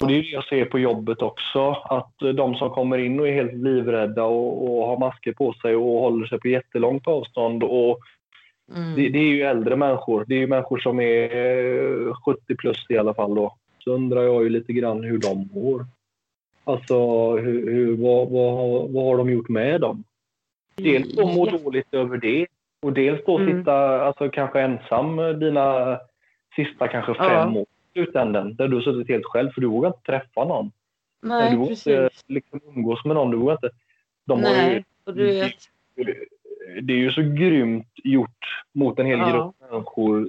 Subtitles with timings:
[0.00, 1.70] Och det är det jag ser på jobbet också.
[1.70, 5.52] Att eh, de som kommer in och är helt livrädda och, och har masker på
[5.52, 7.62] sig och håller sig på jättelångt avstånd.
[7.62, 7.98] Och
[8.76, 8.94] Mm.
[8.94, 10.24] det, det är ju äldre människor.
[10.28, 11.34] Det är ju människor som är
[12.08, 13.54] eh, 70 plus i alla fall då.
[13.78, 15.86] Så undrar jag ju lite grann hur de mår.
[16.64, 16.96] Alltså,
[17.36, 20.04] hur, hur, vad, vad, vad har de gjort med dem?
[20.76, 21.58] Dels då må Ja.
[21.58, 22.46] dåligt över det
[22.82, 23.58] och dels då Mm.
[23.58, 25.98] sitta alltså, kanske ensam eh, dina
[26.56, 27.28] sista kanske Ja.
[27.28, 27.66] fem år
[27.96, 28.54] slutändan.
[28.54, 30.70] Där du har suttit helt själv för du vågar inte träffa någon.
[31.22, 33.30] du Nej, vågar inte liksom, umgås med någon.
[33.30, 33.70] Du vågar inte.
[34.26, 35.54] De har ju, Nej, och du vet.
[36.82, 39.30] det är ju så grymt gjort mot en hel Ja.
[39.32, 40.28] grupp människor.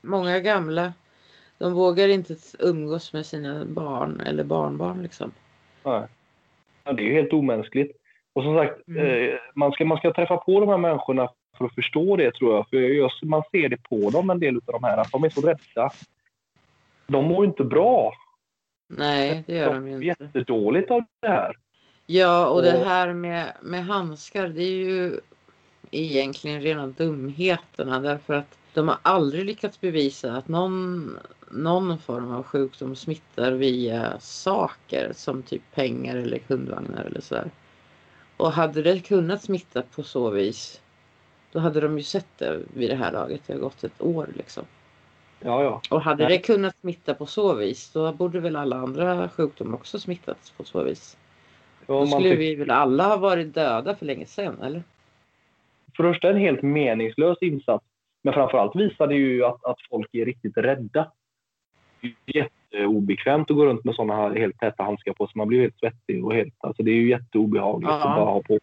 [0.00, 0.92] Många gamla,
[1.58, 5.32] de vågar inte umgås med sina barn eller barnbarn liksom.
[5.84, 6.02] Nej.
[6.84, 7.96] Ja, det är ju helt omänskligt.
[8.32, 9.28] Och som sagt, Mm.
[9.28, 11.28] eh, man, ska, man ska träffa på de här människorna
[11.58, 12.68] för att förstå det tror jag.
[12.68, 15.28] För jag, man ser det på dem, en del av de här, att de är
[15.30, 15.90] så rädda.
[17.06, 18.12] De mår inte bra.
[18.88, 20.24] Nej, det gör de ju mår inte.
[20.24, 21.56] jättedåligt av det här.
[22.06, 25.20] Ja, och det Och- här med, med handskar, det är ju
[25.90, 31.18] egentligen rena dumheterna därför att de har aldrig lyckats bevisa att någon,
[31.50, 37.50] någon form av sjukdom smittar via saker som typ pengar eller kundvagnar eller sådär.
[38.36, 40.80] Och hade det kunnat smitta på så vis,
[41.52, 43.40] då hade de ju sett det vid det här laget.
[43.46, 44.64] Det har gått ett år liksom.
[45.40, 45.80] Ja, ja.
[45.90, 46.32] Och hade Nej.
[46.36, 50.64] det kunnat smitta på så vis, då borde väl alla andra sjukdomar också smittats på
[50.64, 51.16] så vis.
[51.86, 54.82] ja Då skulle vi väl alla ha varit döda för länge sedan, eller?
[55.96, 57.84] för det första en helt meningslös insats.
[58.22, 61.10] Men framförallt visar det ju att, att folk är riktigt rädda.
[62.00, 62.36] Det är
[62.72, 65.32] jätteobekvämt att gå runt med sådana här helt täta handskar på sig.
[65.34, 66.54] Man blir helt svettig och helt...
[66.58, 67.96] Alltså det är ju jätteobehagligt Ja.
[67.96, 68.58] att bara ha på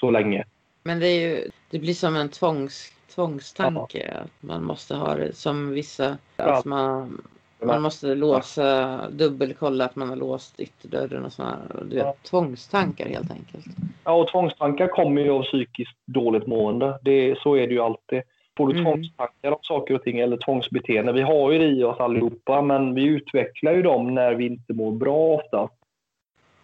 [0.00, 0.44] så länge.
[0.82, 4.14] Men det, är ju, det blir som en tvångs, tvångstanke.
[4.24, 6.16] Att man måste ha det som vissa...
[6.36, 6.44] Ja.
[6.44, 7.22] Att man,
[7.64, 12.14] man måste låsa, dubbelkolla att man har låst ytterdörren och sådana du vet, Ja.
[12.22, 13.64] tvångstankar helt enkelt.
[14.04, 16.98] Ja, och tvångstankar kommer ju av psykiskt dåligt mående.
[17.02, 18.22] Det, så är det ju alltid.
[18.56, 18.84] Får du Mm.
[18.84, 21.12] tvångstankar om saker och ting eller tvångsbeteende.
[21.12, 24.72] Vi har ju det i oss allihopa, men vi utvecklar ju dem när vi inte
[24.72, 25.68] mår bra ofta.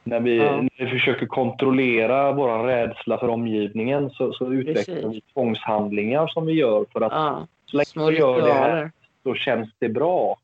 [0.05, 0.57] När vi, Ja.
[0.57, 5.05] när vi försöker kontrollera vår rädsla för omgivningen så, så utvecklar Precis.
[5.13, 8.91] vi tvångshandlingar som vi gör för att Ja, så länge små vi gör det här
[9.23, 10.37] så känns det bra.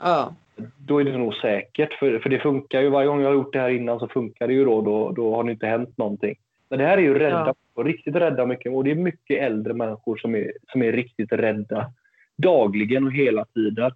[0.00, 0.32] Ja,
[0.78, 2.88] Då är det nog säkert, för, för det funkar ju.
[2.88, 4.80] Varje gång jag har gjort det här innan så funkar det ju då.
[4.82, 6.34] Då, då har det inte hänt någonting.
[6.68, 8.72] Men det här är ju rädda, riktigt rädda mycket.
[8.72, 11.92] Och det är mycket äldre människor som är, som är riktigt rädda.
[12.36, 13.90] Dagligen och hela tiden.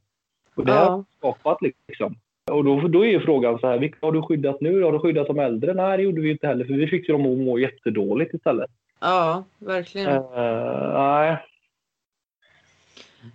[0.55, 2.17] Och det här har ja, skapat liksom.
[2.51, 4.83] Och då, då är ju frågan så här, vilka har du skyddat nu?
[4.83, 5.75] Har du skyddat de äldre?
[5.75, 8.71] Nej, det gjorde vi inte heller, för vi fick ju dem att må jättedåligt istället.
[9.01, 10.09] ja, verkligen.
[10.09, 11.39] Eh, nej,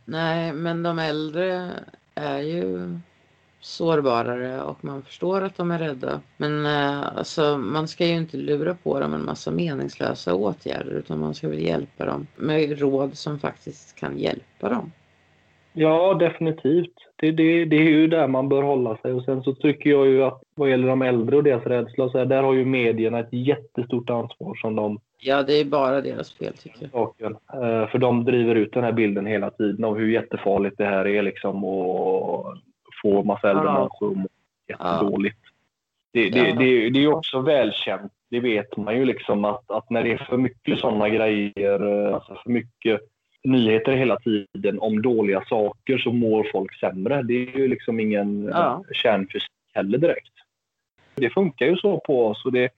[0.06, 1.70] Nej, men de äldre
[2.16, 2.98] är ju
[3.60, 6.22] sårbarare och man förstår att de är rädda.
[6.38, 11.20] Men eh, alltså, man ska ju inte lura på dem en massa meningslösa åtgärder utan
[11.20, 14.92] man ska väl hjälpa dem med råd som faktiskt kan hjälpa dem.
[15.74, 17.07] Ja, definitivt.
[17.20, 19.14] Det, det, det är ju där man bör hålla sig.
[19.14, 22.18] Och sen så tycker jag ju att vad gäller de äldre och deras rädsla, så
[22.18, 26.34] här, där har ju medierna ett jättestort ansvar som de Ja, det är bara deras
[26.34, 27.14] fel tycker jag.
[27.22, 31.08] Eh, För de driver ut den här bilden hela tiden av hur jättefarligt det här
[31.08, 32.56] är liksom och
[33.04, 33.74] få massa äldre Ja.
[33.74, 34.28] människor att må
[34.68, 35.38] jättedåligt.
[36.14, 36.46] Det, det, Ja.
[36.56, 40.12] det, det är ju också välkänt, det vet man ju liksom att, att när det
[40.12, 43.02] är för mycket sådana grejer, eh, alltså för mycket
[43.48, 47.22] nyheter hela tiden om dåliga saker så mår folk sämre.
[47.24, 48.84] Det är ju liksom ingen Ja.
[48.88, 48.94] ja.
[48.94, 50.34] kärnfysik heller direkt.
[51.16, 52.70] Det funkar ju så på oss och det,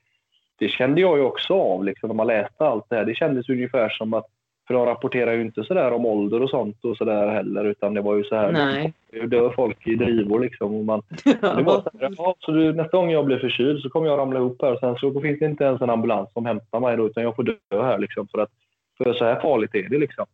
[0.58, 3.04] det kände jag ju också av liksom, när man läste allt det här.
[3.04, 4.26] Det kändes ungefär som att,
[4.66, 8.00] för de rapporterar ju inte sådär om ålder och sånt och sådär heller utan det
[8.00, 8.92] var ju så här, Nej.
[9.10, 10.74] det dör folk i drivor liksom.
[10.74, 13.90] Och man, det var så här, ja, så du, nästa gång jag blir förkyld så
[13.90, 16.46] kommer jag ramla ihop här och sen så finns det inte ens en ambulans som
[16.46, 18.50] hämtar mig då utan jag får dö här liksom för att
[18.98, 20.26] för så här farligt är det liksom.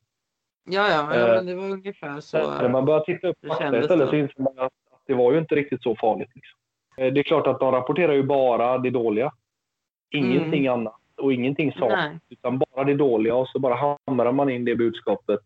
[0.68, 2.38] Ja, ja, ja Eh, men det var ungefär så.
[2.38, 4.16] När man börjar titta upp det fakta istället så.
[4.16, 4.72] inser man att
[5.06, 6.30] det var ju inte riktigt så farligt.
[6.34, 6.58] Liksom.
[6.96, 9.32] Eh, Det är klart att de rapporterar ju bara det dåliga.
[10.10, 12.18] Ingenting annat och ingenting sakligt Mm.
[12.28, 15.40] Utan bara det dåliga och så bara hamrar man in det budskapet.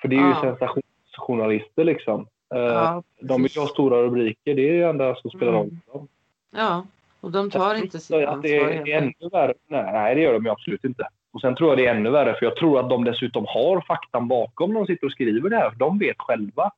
[0.00, 0.40] För det är ju Ja.
[0.42, 2.26] sensationsjournalister liksom.
[2.54, 5.62] Eh, Ja, De vill ha stora rubriker, det är det enda som spelar Mm.
[5.62, 6.08] roll för dem.
[6.56, 6.86] ja,
[7.20, 8.42] och de tar inte sitt ansvar.
[8.42, 8.56] det
[8.92, 9.54] är, ännu värre.
[9.68, 11.08] Nej, det gör de ju absolut inte.
[11.34, 13.80] Och sen tror jag det är ännu värre, för jag tror att de dessutom har
[13.80, 15.70] faktan bakom när de sitter och skriver det här.
[15.70, 16.70] För de vet själva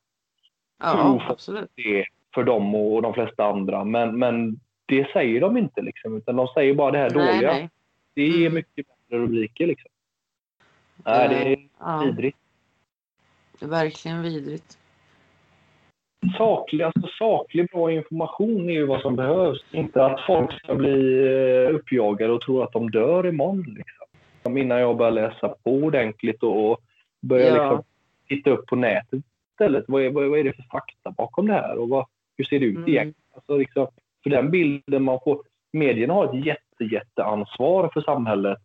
[0.83, 1.71] Ja, absolut.
[1.75, 3.85] det är för dem och de flesta andra.
[3.85, 7.53] Men, men det säger de inte, liksom, utan de säger bara det här Nej, dåliga.
[7.53, 7.71] nej.
[8.15, 8.55] Det ger Mm.
[8.55, 9.67] mycket bättre rubriker.
[9.67, 9.91] Liksom.
[11.05, 12.39] Nej, det är Ja, vidrigt.
[13.59, 14.79] det är verkligen vidrigt.
[16.39, 19.65] saklig, alltså saklig bra information är ju vad som behövs.
[19.71, 23.63] Inte att folk ska bli eh, uppjagade och tro att de dör imorgon.
[23.77, 24.06] Liksom.
[24.47, 26.79] Innan jag börjar läsa på ordentligt och
[27.23, 27.71] börjar ja.
[27.71, 27.83] liksom
[28.29, 29.85] titta upp på nätet istället.
[29.89, 32.07] Vad är, vad, är det för fakta bakom det här och vad,
[32.37, 32.89] hur ser det ut mm.
[32.89, 33.31] egentligen?
[33.35, 33.87] Alltså liksom,
[34.23, 35.43] för den bilden man får.
[35.73, 38.59] Medierna har ett jätte, jätteansvar för samhället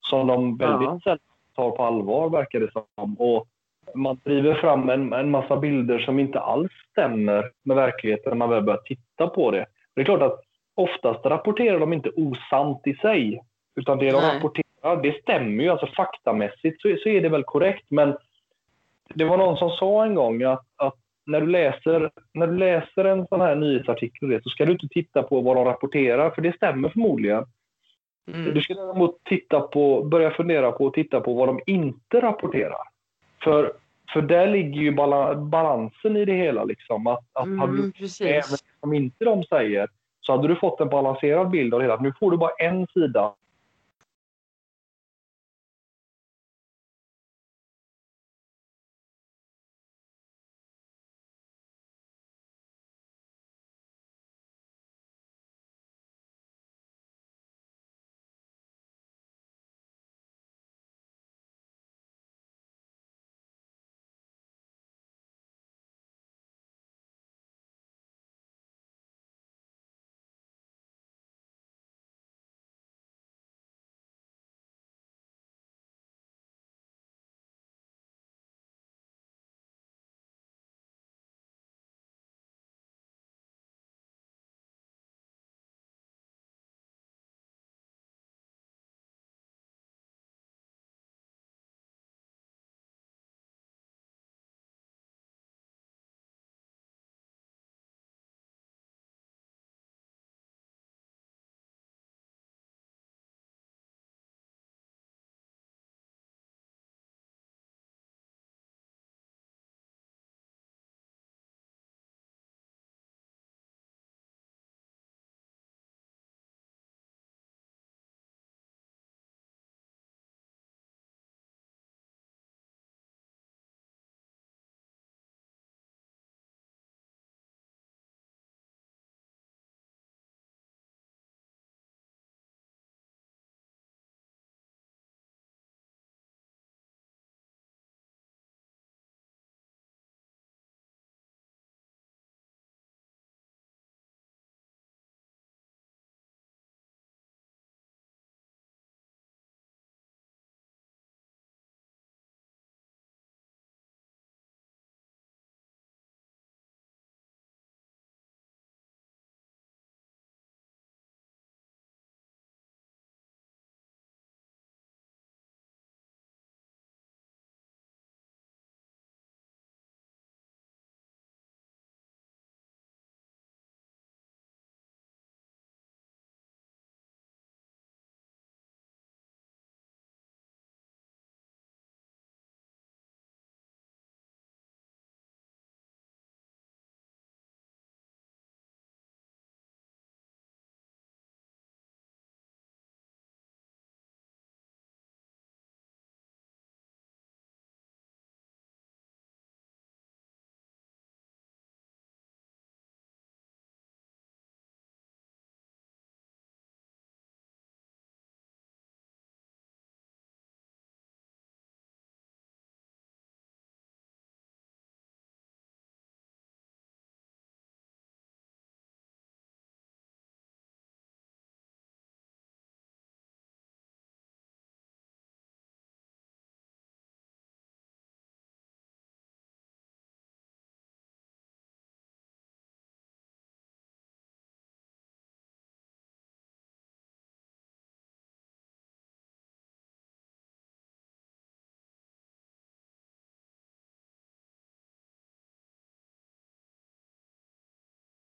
[0.00, 1.00] som de väldigt ja.
[1.04, 1.18] sällan
[1.56, 3.14] tar på allvar verkar det som.
[3.14, 3.46] Och
[3.94, 8.50] man driver fram en, en massa bilder som inte alls stämmer med verkligheten när man
[8.50, 9.66] väl börjar titta på det.
[9.94, 10.40] Det är klart att
[10.74, 13.42] oftast rapporterar de inte osant i sig.
[13.74, 14.40] Utan det de Nej.
[14.82, 15.70] Rapporterar, det stämmer ju.
[15.70, 17.86] Alltså faktamässigt så, så är det väl korrekt.
[17.88, 18.16] Men
[19.14, 20.94] det var någon som sa en gång att, att
[21.26, 25.22] när, du läser, när du läser en sån här nyhetsartikel så ska du inte titta
[25.22, 27.44] på vad de rapporterar, för det stämmer förmodligen.
[28.32, 28.54] Mm.
[28.54, 32.82] Du ska däremot titta på, börja fundera på och titta på vad de inte rapporterar.
[33.44, 33.72] För,
[34.12, 34.92] för där ligger ju
[35.36, 36.64] balansen i det hela.
[36.64, 37.06] Liksom.
[37.06, 39.88] Att, att mm, hade du även som inte de säger
[40.20, 42.00] så hade du fått en balanserad bild av det hela.
[42.00, 43.34] Nu får du bara en sida